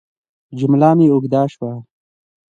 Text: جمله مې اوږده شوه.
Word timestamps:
جمله 0.59 0.89
مې 0.97 1.07
اوږده 1.13 1.41
شوه. 1.53 1.71